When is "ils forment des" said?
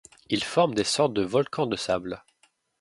0.29-0.83